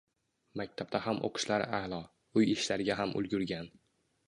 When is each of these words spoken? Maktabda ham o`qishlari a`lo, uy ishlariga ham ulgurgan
Maktabda 0.61 1.01
ham 1.07 1.19
o`qishlari 1.29 1.67
a`lo, 1.81 2.01
uy 2.41 2.51
ishlariga 2.57 2.99
ham 3.03 3.17
ulgurgan 3.23 3.73